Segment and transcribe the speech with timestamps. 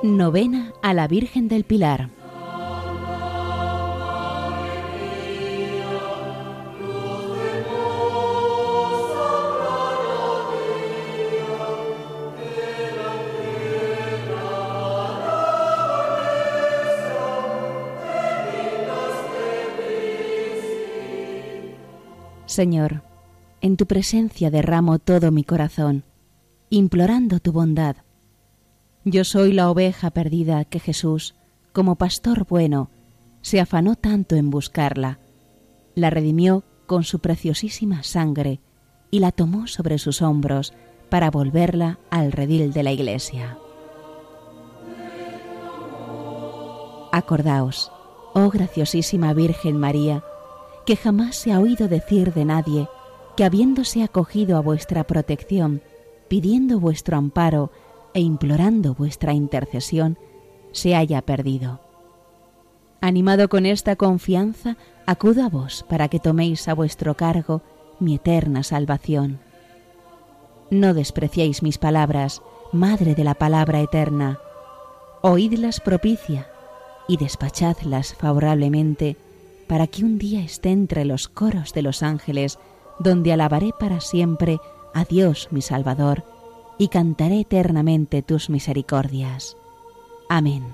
[0.00, 2.10] Novena a la Virgen del Pilar.
[22.46, 23.02] Señor,
[23.60, 26.04] en tu presencia derramo todo mi corazón,
[26.70, 27.96] implorando tu bondad.
[29.10, 31.34] Yo soy la oveja perdida que Jesús,
[31.72, 32.90] como pastor bueno,
[33.40, 35.18] se afanó tanto en buscarla,
[35.94, 38.60] la redimió con su preciosísima sangre
[39.10, 40.74] y la tomó sobre sus hombros
[41.08, 43.56] para volverla al redil de la iglesia.
[47.10, 47.90] Acordaos,
[48.34, 50.22] oh graciosísima Virgen María,
[50.84, 52.88] que jamás se ha oído decir de nadie
[53.38, 55.80] que habiéndose acogido a vuestra protección,
[56.28, 57.70] pidiendo vuestro amparo
[58.14, 60.18] e implorando vuestra intercesión,
[60.72, 61.80] se haya perdido.
[63.00, 64.76] Animado con esta confianza,
[65.06, 67.62] acudo a vos para que toméis a vuestro cargo
[68.00, 69.38] mi eterna salvación.
[70.70, 72.42] No despreciéis mis palabras,
[72.72, 74.38] Madre de la palabra eterna.
[75.22, 76.48] Oídlas propicia
[77.08, 79.16] y despachadlas favorablemente
[79.66, 82.58] para que un día esté entre los coros de los ángeles
[82.98, 84.60] donde alabaré para siempre
[84.92, 86.24] a Dios mi Salvador,
[86.78, 89.56] y cantaré eternamente tus misericordias.
[90.28, 90.64] Amén.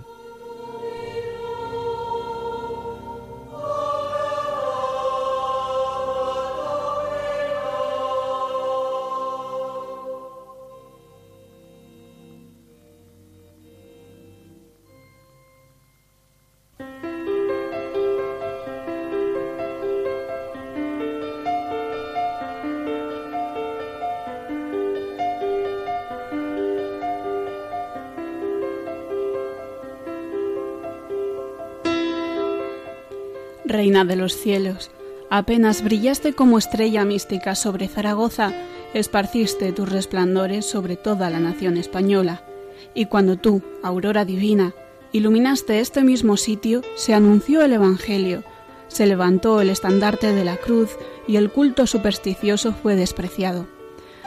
[33.66, 34.90] Reina de los cielos,
[35.30, 38.52] apenas brillaste como estrella mística sobre Zaragoza,
[38.92, 42.44] esparciste tus resplandores sobre toda la nación española.
[42.92, 44.74] Y cuando tú, aurora divina,
[45.12, 48.44] iluminaste este mismo sitio, se anunció el Evangelio,
[48.88, 50.90] se levantó el estandarte de la cruz
[51.26, 53.66] y el culto supersticioso fue despreciado.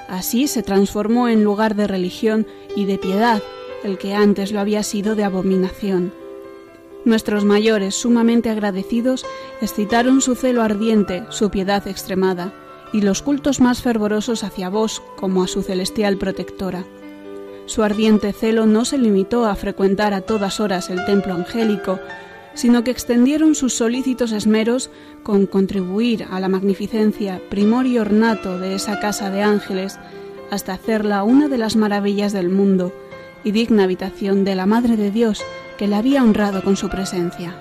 [0.09, 3.43] Así se transformó en lugar de religión y de piedad
[3.83, 6.11] el que antes lo había sido de abominación.
[7.07, 9.25] Nuestros mayores, sumamente agradecidos,
[9.61, 12.53] excitaron su celo ardiente, su piedad extremada,
[12.91, 16.83] y los cultos más fervorosos hacia vos como a su celestial protectora.
[17.65, 21.97] Su ardiente celo no se limitó a frecuentar a todas horas el templo angélico,
[22.55, 24.89] sino que extendieron sus solícitos esmeros
[25.23, 29.97] con contribuir a la magnificencia, primor y ornato de esa casa de ángeles,
[30.51, 32.91] hasta hacerla una de las maravillas del mundo
[33.45, 35.41] y digna habitación de la Madre de Dios,
[35.77, 37.55] que la había honrado con su presencia.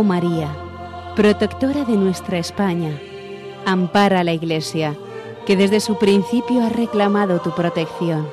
[0.00, 0.54] Oh María,
[1.16, 2.96] protectora de nuestra España,
[3.66, 4.96] ampara a la Iglesia,
[5.44, 8.28] que desde su principio ha reclamado tu protección.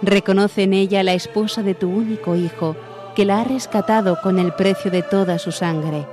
[0.00, 2.74] Reconoce en ella la esposa de tu único Hijo,
[3.14, 6.06] que la ha rescatado con el precio de toda su sangre.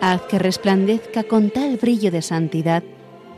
[0.00, 2.82] Haz que resplandezca con tal brillo de santidad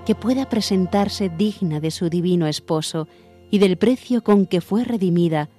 [0.07, 3.09] que pueda presentarse digna de su divino esposo
[3.51, 5.51] y del precio con que fue redimida,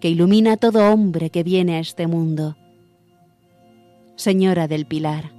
[0.00, 2.54] que ilumina a todo hombre que viene a este mundo.
[4.16, 5.34] Señora del Pilar,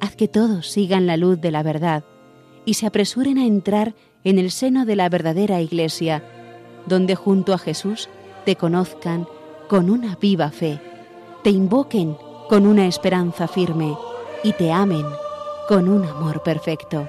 [0.00, 2.02] haz que todos sigan la luz de la verdad
[2.64, 3.94] y se apresuren a entrar
[4.24, 6.24] en el seno de la verdadera Iglesia,
[6.86, 8.08] donde junto a Jesús
[8.44, 9.28] te conozcan
[9.68, 10.80] con una viva fe,
[11.44, 12.16] te invoquen
[12.48, 13.96] con una esperanza firme
[14.42, 15.06] y te amen
[15.68, 17.08] con un amor perfecto.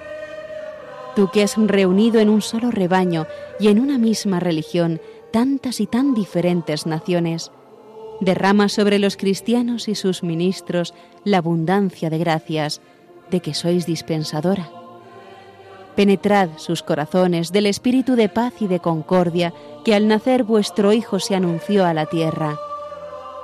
[1.15, 3.25] Tú que has reunido en un solo rebaño
[3.59, 5.01] y en una misma religión
[5.31, 7.51] tantas y tan diferentes naciones,
[8.23, 10.93] derrama sobre los cristianos y sus ministros
[11.23, 12.81] la abundancia de gracias
[13.29, 14.69] de que sois dispensadora.
[15.95, 19.53] Penetrad sus corazones del espíritu de paz y de concordia
[19.85, 22.57] que al nacer vuestro Hijo se anunció a la tierra.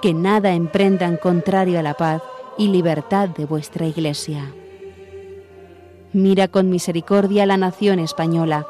[0.02, 2.24] Que nada emprendan contrario a la paz
[2.58, 4.52] y libertad de vuestra Iglesia.
[6.12, 8.66] Mira con misericordia la nación española,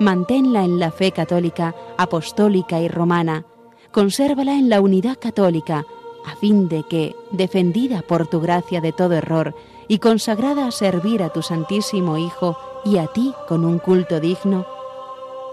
[0.00, 3.44] manténla en la fe católica, apostólica y romana,
[3.92, 5.84] consérvala en la unidad católica,
[6.24, 9.54] a fin de que, defendida por tu gracia de todo error
[9.88, 14.66] y consagrada a servir a tu Santísimo Hijo y a ti con un culto digno,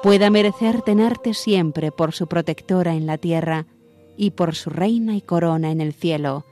[0.03, 3.65] pueda merecer tenerte siempre por su protectora en la tierra
[4.15, 6.45] y por su reina y corona en el cielo.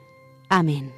[0.50, 0.95] Amén.